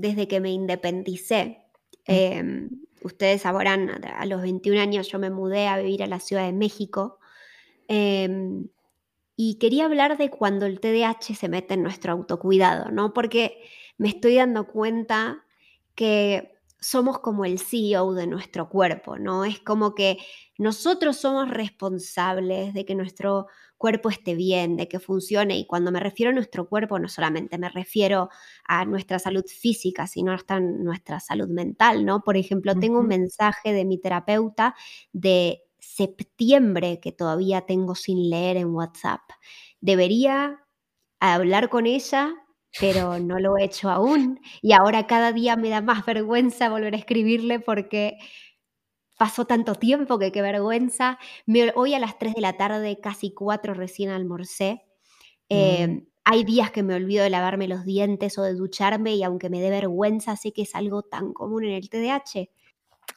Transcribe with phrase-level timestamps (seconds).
[0.00, 1.64] desde que me independicé.
[2.06, 2.70] Em,
[3.02, 6.52] ustedes sabrán, a los 21 años yo me mudé a vivir a la Ciudad de
[6.52, 7.18] México.
[7.88, 8.68] Em,
[9.36, 13.12] y quería hablar de cuando el TDAH se mete en nuestro autocuidado, ¿no?
[13.12, 13.62] Porque
[13.96, 15.44] me estoy dando cuenta
[15.94, 19.44] que somos como el CEO de nuestro cuerpo, ¿no?
[19.44, 20.18] Es como que
[20.58, 23.48] nosotros somos responsables de que nuestro
[23.80, 25.56] cuerpo esté bien, de que funcione.
[25.56, 28.28] Y cuando me refiero a nuestro cuerpo, no solamente me refiero
[28.66, 32.22] a nuestra salud física, sino hasta nuestra salud mental, ¿no?
[32.22, 34.74] Por ejemplo, tengo un mensaje de mi terapeuta
[35.14, 39.22] de septiembre que todavía tengo sin leer en WhatsApp.
[39.80, 40.60] Debería
[41.18, 42.34] hablar con ella
[42.78, 44.38] pero no lo he hecho aún.
[44.62, 48.16] Y ahora cada día me da más vergüenza volver a escribirle porque
[49.20, 51.18] pasó tanto tiempo que qué vergüenza.
[51.74, 54.86] hoy a las 3 de la tarde, casi 4 recién almorcé.
[55.50, 56.06] Eh, mm.
[56.24, 59.60] Hay días que me olvido de lavarme los dientes o de ducharme y aunque me
[59.60, 62.48] dé vergüenza, sé que es algo tan común en el TDAH.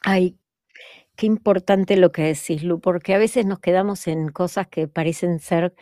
[0.02, 0.36] Ay,
[1.16, 5.38] qué importante lo que decís, Lu, porque a veces nos quedamos en cosas que parecen
[5.38, 5.74] ser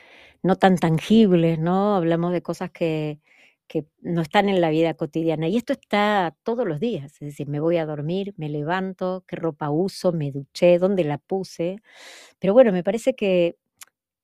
[0.45, 1.97] no tan tangibles, ¿no?
[1.97, 3.19] Hablamos de cosas que,
[3.73, 5.49] que no están en la vida cotidiana.
[5.49, 9.35] Y esto está todos los días, es decir, me voy a dormir, me levanto, qué
[9.37, 11.79] ropa uso, me duché, dónde la puse.
[12.39, 13.57] Pero bueno, me parece que,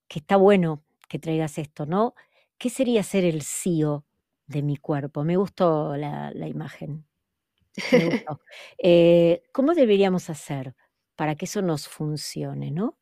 [0.07, 2.15] que está bueno que traigas esto, ¿no?
[2.59, 4.05] ¿Qué sería ser el CEO
[4.49, 5.25] de mi cuerpo?
[5.25, 7.07] Me gustó la, imagen.
[8.79, 10.75] Eh, ¿Cómo deberíamos hacer
[11.17, 12.98] para que eso nos funcione, no?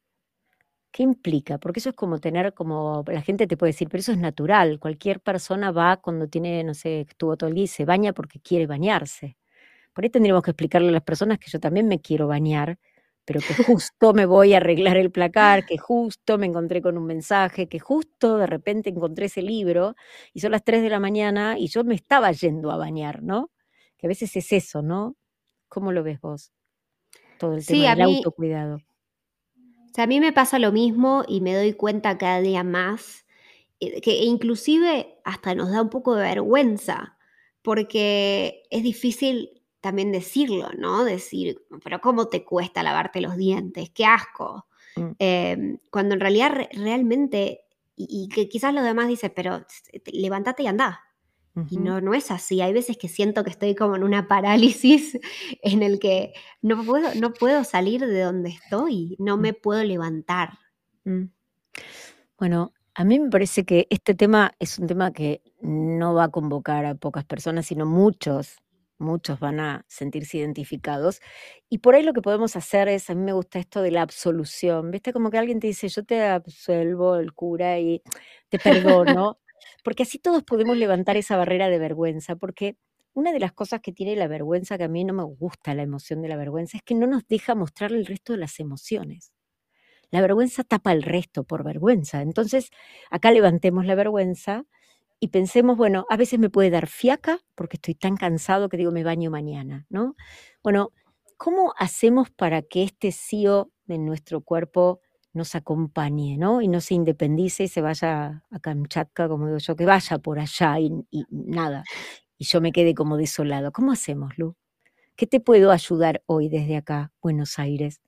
[0.97, 1.58] ¿Qué implica?
[1.58, 4.80] Porque eso es como tener, como la gente te puede decir, pero eso es natural.
[4.80, 8.40] Cualquier persona va cuando tiene, no sé, estuvo todo el día y se baña porque
[8.40, 9.36] quiere bañarse.
[9.92, 12.79] Por ahí tendríamos que explicarle a las personas que yo también me quiero bañar,
[13.27, 17.05] pero que justo me voy a arreglar el placar, que justo me encontré con un
[17.05, 19.96] mensaje, que justo de repente encontré ese libro
[20.33, 23.51] y son las 3 de la mañana y yo me estaba yendo a bañar, ¿no?
[23.98, 25.14] Que a veces es eso, ¿no?
[25.68, 26.52] ¿Cómo lo ves vos?
[27.39, 28.86] Todo el tema del autocuidado
[29.98, 33.27] a mí me pasa lo mismo y me doy cuenta cada día más
[33.80, 37.17] eh, que inclusive hasta nos da un poco de vergüenza,
[37.62, 41.05] porque es difícil también decirlo, ¿no?
[41.05, 43.90] Decir, pero ¿cómo te cuesta lavarte los dientes?
[43.90, 44.67] ¡Qué asco!
[44.96, 45.11] Mm.
[45.18, 47.61] Em, cuando en realidad realmente,
[47.95, 49.64] y, que quizás los demás dicen, pero
[50.07, 51.02] levántate y anda.
[51.70, 52.61] Y no, no es así.
[52.61, 55.18] Hay veces que siento que estoy como en una parálisis
[55.62, 59.40] en el que no puedo, no puedo salir de donde estoy, no mm.
[59.40, 60.58] me puedo levantar.
[61.05, 61.24] Mm.
[62.39, 66.30] Bueno, a mí me parece que este tema es un tema que no va a
[66.30, 68.58] convocar a pocas personas, sino muchos,
[68.98, 71.20] muchos van a sentirse identificados.
[71.70, 74.02] Y por ahí lo que podemos hacer es, a mí me gusta esto de la
[74.02, 75.14] absolución, ¿viste?
[75.14, 78.02] Como que alguien te dice, yo te absuelvo el cura y
[78.50, 78.58] te
[79.14, 79.39] perdono
[79.86, 82.77] porque así todos podemos levantar esa barrera de vergüenza, porque
[83.14, 85.85] una de las cosas que tiene la vergüenza, que a mí no me gusta la
[85.85, 89.30] emoción de la vergüenza, es que no nos deja mostrar el resto de las emociones.
[90.11, 92.20] La vergüenza tapa el resto por vergüenza.
[92.20, 92.70] Entonces,
[93.13, 94.64] acá levantemos la vergüenza
[95.20, 98.91] y pensemos, bueno, a veces me puede dar fiaca porque estoy tan cansado que digo
[98.91, 100.17] me baño mañana, ¿no?
[100.64, 100.91] Bueno,
[101.36, 105.01] ¿cómo hacemos para que este CEO de nuestro cuerpo
[105.36, 106.63] nos acompañe, ¿no?
[106.63, 110.39] Y no se independice y se vaya a Kamchatka, como digo yo, que vaya por
[110.39, 110.91] allá y,
[111.30, 111.85] nada,
[112.39, 113.70] y yo me quede como desolado.
[113.70, 114.57] ¿Cómo hacemos, Lu?
[115.14, 118.01] ¿Qué te puedo ayudar hoy desde acá, Buenos Aires?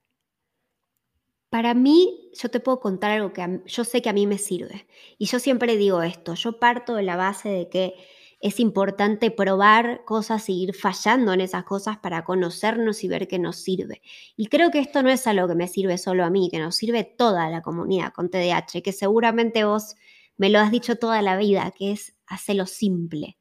[1.50, 4.86] Para mí, yo te puedo contar algo que yo sé que a mí me sirve.
[5.16, 7.94] Y yo siempre digo esto, yo parto de la base de que
[8.40, 13.38] es importante probar cosas y ir fallando en esas cosas para conocernos y ver qué
[13.38, 14.00] nos sirve.
[14.36, 16.76] Y creo que esto no es algo que me sirve solo a mí, que nos
[16.76, 19.96] sirve toda la comunidad con TDAH, que seguramente vos
[20.36, 23.38] me lo has dicho toda la vida, que es hacerlo simple.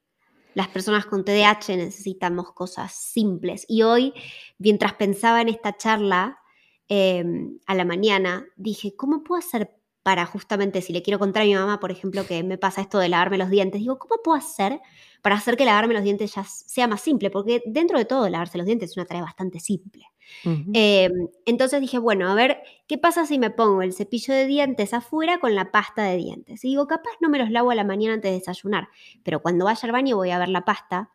[0.55, 3.65] Las personas con TDAH necesitamos cosas simples.
[3.67, 4.13] Y hoy,
[4.57, 6.39] mientras pensaba en esta charla
[6.88, 9.76] em, a la mañana, dije, ¿cómo puedo hacer
[10.07, 12.98] para justamente si le quiero contar a mi mamá, por ejemplo, que me pasa esto
[12.98, 14.80] de lavarme los dientes, digo, ¿cómo puedo hacer
[15.21, 17.30] para hacer que lavarme los dientes ya sea más simple?
[17.30, 20.06] Porque dentro de todo, lavarse los dientes es una tarea bastante simple.
[20.45, 21.12] Em,
[21.45, 25.42] entonces dije, bueno, a ver, ¿qué pasa si me pongo el cepillo de dientes afuera
[25.42, 26.63] con la pasta de dientes?
[26.63, 28.88] Y digo, capaz no me los lavo a la mañana antes de desayunar,
[29.24, 31.12] pero cuando vaya al baño voy a ver la pasta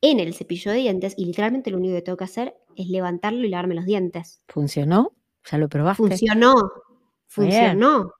[0.00, 3.44] en el cepillo de dientes y literalmente lo único que tengo que hacer es levantarlo
[3.44, 4.40] y lavarme los dientes.
[4.46, 5.14] ¿Funcionó?
[5.50, 5.96] ¿Ya lo probaste?
[5.96, 6.54] Funcionó,
[7.26, 8.12] funcionó.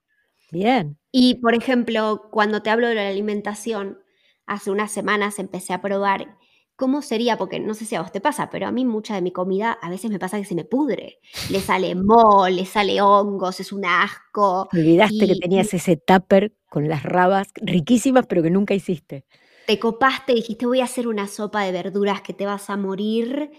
[0.50, 0.98] Bien.
[1.12, 3.98] Y por ejemplo, cuando te hablo de la alimentación,
[4.46, 6.38] hace unas semanas empecé a probar
[6.76, 9.22] cómo sería, porque no sé si a vos te pasa, pero a mí mucha de
[9.22, 11.20] mi comida a veces me pasa que se me pudre.
[11.48, 14.69] Le sale moho, le sale hongos, es un asco.
[14.72, 19.25] Olvidaste que tenías ese tupper con las rabas riquísimas, pero que nunca hiciste.
[19.66, 23.50] te copaste, dijiste voy a hacer una sopa de verduras que te vas a morir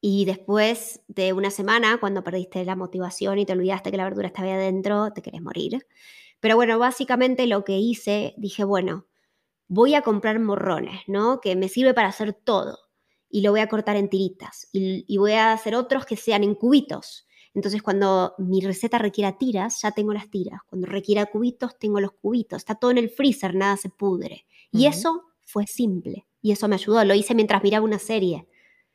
[0.00, 4.28] y después de una semana, cuando perdiste la motivación y te olvidaste que la verdura
[4.28, 5.86] estaba ahí adentro, te querés morir.
[6.46, 9.08] Pero bueno, básicamente lo que hice, dije, bueno,
[9.66, 11.40] voy a comprar morrones, ¿no?
[11.40, 12.78] Que me sirve para hacer todo.
[13.28, 14.68] Y lo voy a cortar en tiritas.
[14.72, 17.26] Y, y voy a hacer otros que sean en cubitos.
[17.52, 20.60] Entonces, cuando mi receta requiera tiras, ya tengo las tiras.
[20.68, 22.58] Cuando requiera cubitos, tengo los cubitos.
[22.58, 24.46] Está todo en el freezer, nada se pudre.
[24.70, 26.28] Y eso fue simple.
[26.42, 27.04] Y eso me ayudó.
[27.04, 28.46] Lo hice mientras miraba una serie.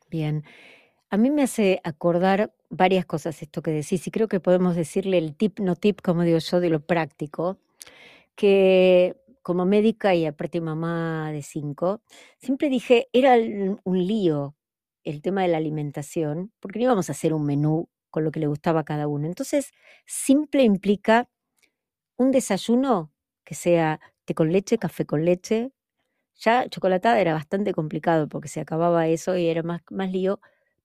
[0.08, 0.42] Bien.
[1.10, 5.18] A mí me hace acordar varias cosas esto que decís, y creo que podemos decirle
[5.18, 7.58] el tip, no tip, como digo yo, de lo práctico,
[8.36, 12.02] que como médica y aparte mamá de cinco,
[12.38, 13.36] siempre dije, era
[13.84, 14.56] un lío
[15.04, 18.40] el tema de la alimentación, porque no íbamos a hacer un menú con lo que
[18.40, 19.26] le gustaba a cada uno.
[19.28, 19.72] Entonces,
[20.06, 21.28] simple implica
[22.18, 23.12] un desayuno
[23.44, 25.72] que sea té con leche, café con leche.
[26.36, 30.40] Ya chocolatada era bastante complicado porque se acababa eso y era más, más lío.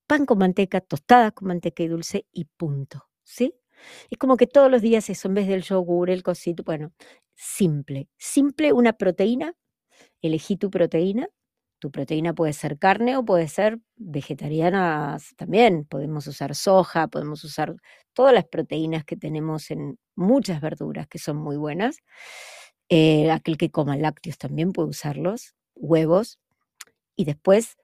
[0.07, 3.07] Pan con manteca, tostadas con manteca y dulce y punto.
[3.24, 3.54] ¿Sí?
[4.09, 6.94] Es como que todos los días eso, en vez del yogur, el cosito, bueno,
[7.36, 8.09] simple.
[8.18, 9.54] Simple una proteína,
[10.21, 11.30] elegí tu proteína.
[11.80, 15.86] Tu proteína puede ser carne o puede ser vegetariana también.
[15.86, 17.75] Podemos usar soja, podemos usar
[18.13, 21.98] todas las proteínas que tenemos en muchas verduras que son muy buenas.
[22.89, 26.39] Eh, aquel que coma lácteos también puede usarlos, huevos
[27.15, 27.77] y después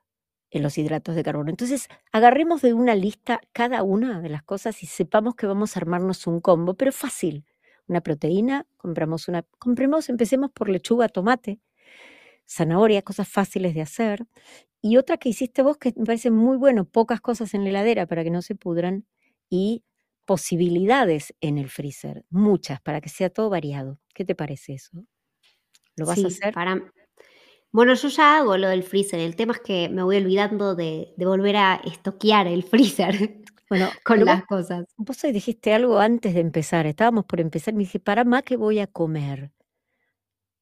[0.53, 1.51] eh, los hidratos de carbono.
[1.51, 5.81] Entonces, agarremos de una lista cada una de las cosas y sepamos que vamos a
[5.81, 7.45] armarnos un combo, pero fácil.
[7.87, 11.59] Una proteína, compramos una, compremos, empecemos por lechuga, tomate,
[12.47, 14.25] zanahoria, cosas fáciles de hacer.
[14.81, 18.05] Y otra que hiciste vos que me parece muy bueno, pocas cosas en la heladera
[18.07, 19.05] para que no se pudran
[19.49, 19.83] y
[20.25, 23.99] posibilidades en el freezer, muchas, para que sea todo variado.
[24.15, 25.05] ¿Qué te parece eso?
[25.95, 26.55] ¿Lo vas Sí, a hacer?
[26.55, 26.93] para...
[27.73, 29.19] Bueno, yo ya hago lo del freezer.
[29.19, 33.89] El tema es que me voy olvidando de, de volver a estoquear el freezer Bueno,
[34.05, 34.85] con vos, las cosas.
[34.97, 38.79] vos dijiste algo antes de empezar, estábamos por empezar, me dije, para más que voy
[38.79, 39.51] a comer.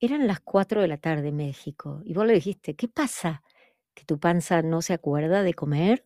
[0.02, 3.42] Eran las 4 de la tarde en México y vos le dijiste, ¿qué pasa?
[3.94, 6.06] ¿Que tu panza no se acuerda de comer?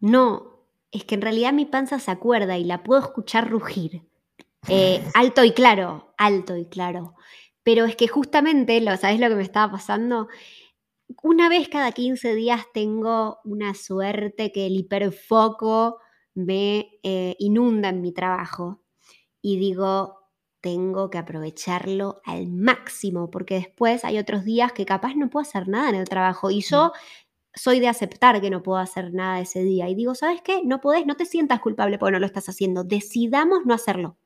[0.00, 4.02] No, es que en realidad mi panza se acuerda y la puedo escuchar rugir.
[4.68, 7.14] Eh, alto y claro, alto y claro.
[7.68, 10.28] Pero es que justamente, lo, ¿sabes lo que me estaba pasando?
[11.22, 15.98] Una vez cada 15 días tengo una suerte que el hiperfoco
[16.32, 18.80] me eh, inunda en mi trabajo.
[19.42, 20.30] Y digo,
[20.62, 25.68] tengo que aprovecharlo al máximo, porque después hay otros días que capaz no puedo hacer
[25.68, 26.50] nada en el trabajo.
[26.50, 26.92] Y yo
[27.54, 29.90] soy de aceptar que no puedo hacer nada ese día.
[29.90, 30.62] Y digo, ¿sabes qué?
[30.64, 32.82] No podés, no te sientas culpable porque no lo estás haciendo.
[32.82, 34.16] Decidamos no hacerlo.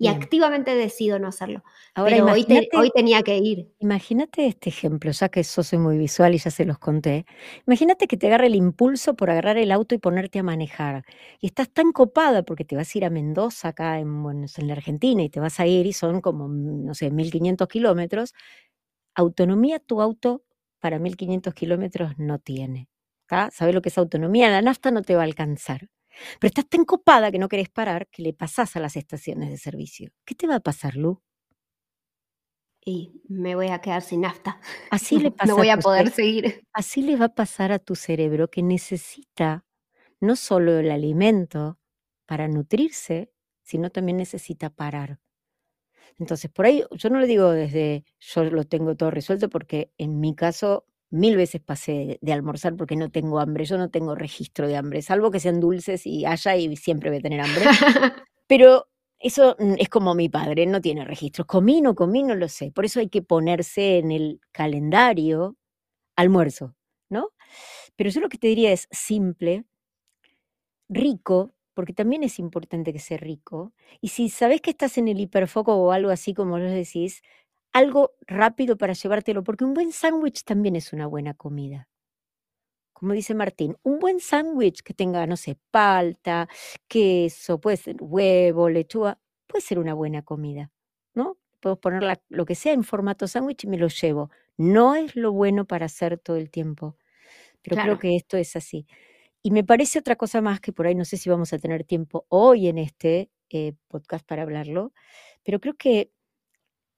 [0.00, 0.08] Y Bien.
[0.08, 1.62] activamente decido no hacerlo.
[1.94, 3.68] Ahora Pero hoy, te- imagínate, hoy tenía que ir.
[3.78, 7.26] imagínate este ejemplo, ya que yo soy muy visual y ya se los conté.
[7.66, 11.04] Imagínate que te agarre el impulso por agarrar el auto y ponerte a manejar.
[11.40, 14.66] Y estás tan copada porque te vas a ir a Mendoza, acá en, bueno, en
[14.68, 18.34] la Argentina, y te vas a ir y son como, no sé, 1500 kilómetros.
[19.16, 20.44] Autonomía tu auto
[20.80, 22.88] para 1500 kilómetros no tiene.
[23.28, 23.50] ¿tá?
[23.52, 24.50] ¿Sabes lo que es autonomía?
[24.50, 25.88] La nafta no te va a alcanzar.
[26.38, 29.58] Pero estás tan copada que no querés parar que le pasás a las estaciones de
[29.58, 30.10] servicio.
[30.24, 31.22] ¿Qué te va a pasar, Lu?
[32.84, 34.60] Y me voy a quedar sin nafta.
[34.90, 36.64] Así le pasa no voy a poder seguir.
[36.72, 39.64] Así le va a pasar a tu cerebro que necesita
[40.20, 41.78] no solo el alimento
[42.26, 45.20] para nutrirse, sino también necesita parar.
[46.18, 50.20] Entonces, por ahí yo no lo digo desde yo lo tengo todo resuelto porque en
[50.20, 54.68] mi caso mil veces pasé de, almorzar porque no tengo hambre, yo no tengo registro
[54.68, 57.64] de hambre, salvo que sean dulces y haya y siempre voy a tener hambre.
[58.46, 58.88] Pero
[59.18, 61.46] eso mm, es como mi padre, no tiene registros.
[61.46, 62.72] Comí, no comí, no lo sé.
[62.72, 65.56] Por eso hay que ponerse en el calendario
[66.16, 66.74] almuerzo,
[67.10, 67.30] ¿no?
[67.96, 69.64] Pero yo lo que te diría es simple,
[70.88, 73.72] rico, porque también es importante que sea rico.
[74.00, 77.22] Y si sabes que estás en el hiperfoco o algo así como lo decís,
[77.72, 81.88] algo rápido para llevártelo, porque un buen sándwich también es una buena comida.
[82.92, 86.48] Como dice Martín, un buen sándwich que tenga, no sé, palta,
[86.86, 90.70] queso, puede ser huevo, lechuga, puede ser una buena comida,
[91.14, 91.38] ¿no?
[91.60, 94.30] Puedo poner la- lo que sea en formato sándwich y me lo llevo.
[94.58, 96.96] No es lo bueno para hacer todo el tiempo.
[97.62, 98.86] pero creo que esto es así.
[99.42, 101.84] Y me parece otra cosa más que por ahí no sé si vamos a tener
[101.84, 104.92] tiempo hoy en este eh, podcast para hablarlo,
[105.44, 106.12] pero creo que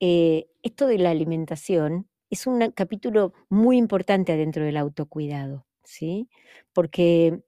[0.03, 6.29] eh, esto de la alimentación es un capítulo muy importante adentro del autocuidado, ¿sí?
[6.75, 7.41] Porque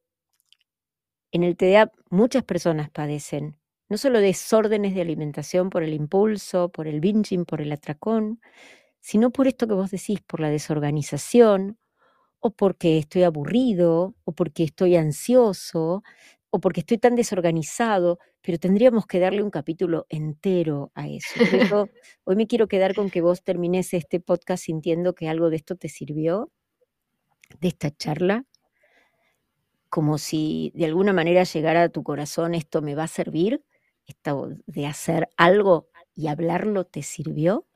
[1.33, 3.57] en el TDA muchas personas padecen
[3.89, 8.41] no solo desórdenes de alimentación por el impulso, por el binging, por el atracón,
[9.01, 11.79] sino por esto que vos decís, por la desorganización,
[12.41, 16.03] o porque estoy aburrido, o porque estoy ansioso,
[16.55, 21.09] o porque estoy tan desorganizado, pero tendríamos que darle un capítulo entero a
[21.83, 21.89] eso.
[22.23, 25.75] Hoy me quiero quedar con que vos termines este podcast sintiendo que algo de esto
[25.75, 26.53] te sirvió,
[27.61, 28.45] de esta charla,
[29.91, 33.65] como si de alguna manera llegara a tu corazón, esto me va a servir,
[34.07, 37.67] esto de hacer algo y hablarlo te sirvió.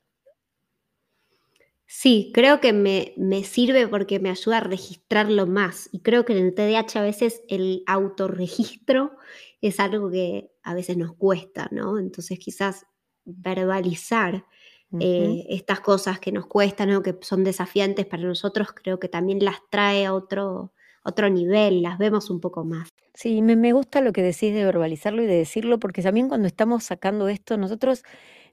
[1.91, 5.89] Sí, creo que me, me, sirve porque me ayuda a registrarlo más.
[5.91, 9.13] Y creo que en el TDAH a veces el autorregistro
[9.61, 11.97] es algo que a veces nos cuesta, ¿no?
[11.97, 12.85] Entonces quizás
[13.25, 14.45] verbalizar
[14.91, 15.01] uh -huh.
[15.01, 19.43] eh, estas cosas que nos cuestan o que son desafiantes para nosotros, creo que también
[19.43, 22.89] las trae a otro, otro nivel, las vemos un poco más.
[23.15, 26.45] Sí, me, me gusta lo que decís de verbalizarlo y de decirlo, porque también cuando
[26.45, 28.03] estamos sacando esto, nosotros,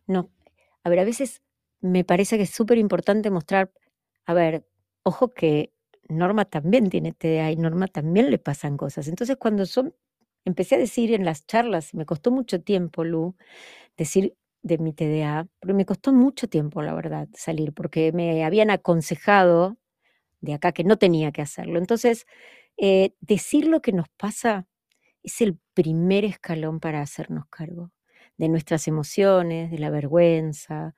[0.06, 0.30] no,
[0.82, 1.42] a ver, a veces
[1.86, 3.70] me parece que es súper importante mostrar,
[4.26, 4.66] a ver,
[5.04, 5.72] ojo que
[6.08, 9.08] Norma también tiene TDA y Norma también le pasan cosas.
[9.08, 9.84] Entonces cuando yo
[10.44, 13.36] empecé a decir en las charlas, me costó mucho tiempo, Lu,
[13.96, 18.70] decir de mi TDA, pero me costó mucho tiempo, la verdad, salir, porque me habían
[18.70, 19.76] aconsejado
[20.40, 21.78] de acá que no tenía que hacerlo.
[21.78, 22.26] Entonces,
[22.78, 24.66] eh, decir lo que nos pasa
[25.24, 27.92] es el primer escalón para hacernos cargo
[28.38, 30.94] de nuestras emociones, de la vergüenza,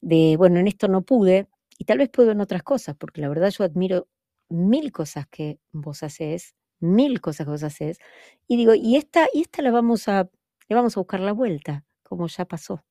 [0.00, 3.28] de, bueno, en esto no pude, y tal vez puedo en otras cosas, porque la
[3.28, 4.08] verdad yo admiro
[4.48, 7.98] mil cosas que vos haces, mil cosas que vos haces,
[8.48, 10.28] y digo, y esta, y esta la vamos a,
[10.68, 12.84] le vamos a buscar la vuelta, como ya pasó.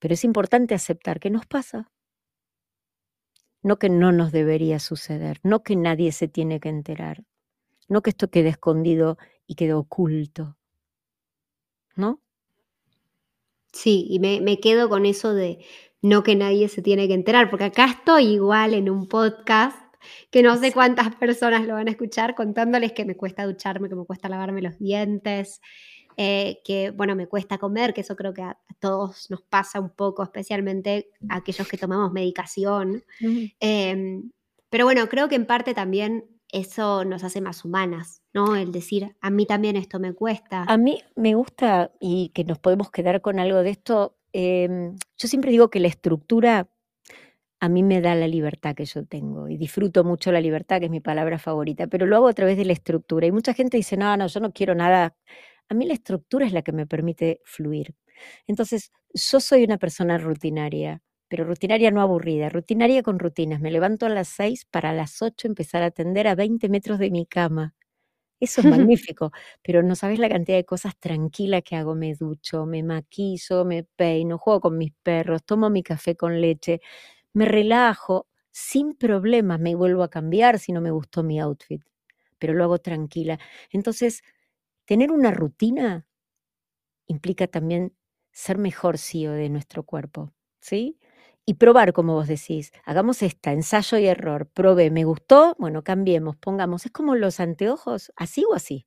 [0.00, 1.90] Pero es importante aceptar que nos pasa.
[3.62, 7.24] No que no nos debería suceder, no que nadie se tiene que enterar,
[7.88, 10.56] no que esto quede escondido y quede oculto.
[11.96, 12.20] ¿No?
[13.72, 15.58] Sí, y me, me, quedo con eso de
[16.00, 19.76] no que nadie se tiene que enterar, porque acá estoy igual en un podcast
[20.30, 23.94] que no sé cuántas personas lo van a escuchar contándoles que me cuesta ducharme, que
[23.94, 25.60] me cuesta lavarme los dientes,
[26.16, 29.90] eh, que bueno, me cuesta comer, que eso creo que a, todos nos pasa un
[29.90, 33.04] poco, especialmente a aquellos que tomamos medicación.
[33.20, 33.54] Uh -huh.
[33.60, 34.22] eh,
[34.70, 38.56] pero bueno, creo que en parte también eso nos hace más humanas, ¿no?
[38.56, 40.64] El decir, a mí también esto me cuesta.
[40.66, 44.16] A mí me gusta y que nos podemos quedar con algo de esto.
[44.32, 46.68] Eh, yo siempre digo que la estructura
[47.60, 50.86] a mí me da la libertad que yo tengo y disfruto mucho la libertad, que
[50.86, 53.26] es mi palabra favorita, pero lo hago a través de la estructura.
[53.26, 55.16] Y mucha gente dice, no, no, yo no quiero nada.
[55.68, 57.94] A mí la estructura es la que me permite fluir.
[58.46, 63.60] Entonces, yo soy una persona rutinaria, pero rutinaria no aburrida, rutinaria con rutinas.
[63.60, 66.98] Me levanto a las 6 para a las 8 empezar a atender a 20 metros
[66.98, 67.74] de mi cama.
[68.40, 69.32] Eso es magnífico,
[69.62, 71.94] pero no sabes la cantidad de cosas tranquilas que hago.
[71.94, 76.80] Me ducho, me maquillo, me peino, juego con mis perros, tomo mi café con leche,
[77.34, 81.82] me relajo sin problemas, me vuelvo a cambiar si no me gustó mi outfit,
[82.38, 83.38] pero lo hago tranquila.
[83.72, 84.22] Entonces,
[84.86, 86.06] tener una rutina
[87.06, 87.94] implica también
[88.32, 90.98] ser mejor CEO de nuestro cuerpo, ¿sí?
[91.48, 96.36] Y probar, como vos decís, hagamos esta, ensayo y error, probé, me gustó, bueno, cambiemos,
[96.36, 98.86] pongamos, es como los anteojos, así o así.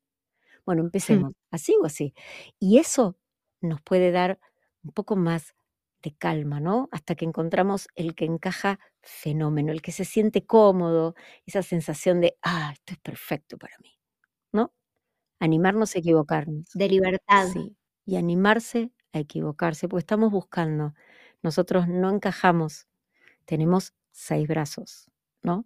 [0.66, 2.14] Bueno, empecemos, así o así.
[2.60, 3.18] Y eso
[3.62, 4.40] nos puede dar
[4.84, 5.56] un poco más
[6.04, 6.90] de calma, ¿no?
[6.92, 11.16] Hasta que encontramos el que encaja fenómeno, el que se siente cómodo,
[11.48, 13.98] esa sensación de, ah, esto es perfecto para mí,
[14.54, 14.74] ¿no?
[15.40, 16.70] Animarnos a equivocarnos.
[16.74, 17.48] De libertad.
[17.54, 20.94] Sí, y animarse a equivocarse, porque estamos buscando.
[21.44, 22.88] Nosotros no encajamos,
[23.46, 25.12] tenemos seis brazos,
[25.44, 25.66] ¿no?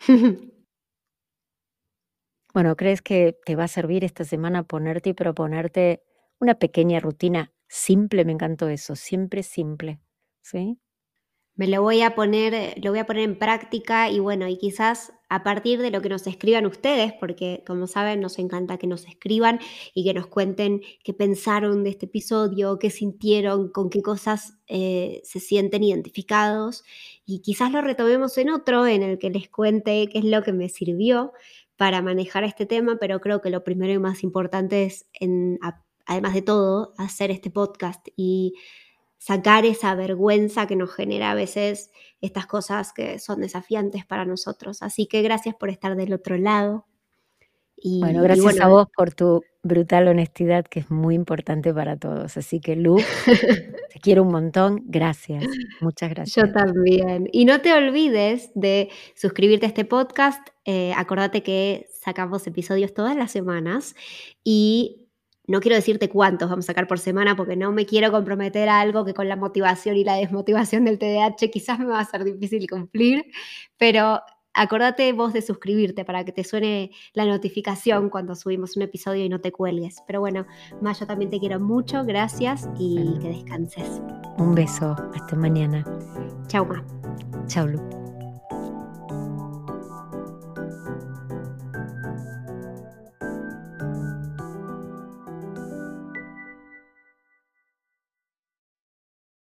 [2.54, 6.02] bueno, ¿crees que te va a servir esta semana ponerte y proponerte
[6.38, 8.24] una pequeña rutina simple?
[8.24, 10.00] Me encantó eso, siempre simple,
[10.40, 10.78] ¿sí?
[11.56, 15.12] Me lo voy a poner, lo voy a poner en práctica y bueno, y quizás
[15.34, 19.04] a partir de lo que nos escriban ustedes, porque como saben, nos encanta que nos
[19.04, 19.58] escriban
[19.92, 25.20] y que nos cuenten qué pensaron de este episodio, qué sintieron, con qué cosas eh,
[25.24, 26.84] se sienten identificados.
[27.26, 30.52] Y quizás lo retomemos en otro en el que les cuente qué es lo que
[30.52, 31.32] me sirvió
[31.76, 35.08] para manejar este tema, pero creo que lo primero y más importante es,
[36.06, 38.54] además de todo, hacer este podcast y
[39.24, 41.90] sacar esa vergüenza que nos genera a veces
[42.20, 44.82] estas cosas que son desafiantes para nosotros.
[44.82, 46.84] Así que gracias por estar del otro lado.
[47.74, 52.36] Y, bueno, gracias a vos por tu brutal honestidad que es muy importante para todos.
[52.36, 52.96] Así que Lu,
[53.94, 54.82] te quiero un montón.
[54.84, 55.42] Gracias.
[55.80, 56.46] Muchas gracias.
[56.46, 57.26] Yo también.
[57.32, 60.46] Y no te olvides de suscribirte a este podcast.
[60.66, 63.94] Eh, acordate que sacamos episodios todas las semanas
[64.44, 65.03] y
[65.46, 68.80] no quiero decirte cuántos vamos a sacar por semana porque no me quiero comprometer a
[68.80, 72.24] algo que con la motivación y la desmotivación del TDAH quizás me va a ser
[72.24, 73.26] difícil cumplir,
[73.76, 74.20] pero
[74.54, 79.28] acordate vos de suscribirte para que te suene la notificación cuando subimos un episodio y
[79.28, 80.02] no te cuelgues.
[80.06, 80.46] Pero bueno,
[80.80, 84.00] Mayo también te quiero mucho, gracias y que descanses.
[84.38, 85.84] Un beso, hasta mañana.
[86.46, 86.84] Chau, Ma.
[87.46, 88.03] Chau, Lu.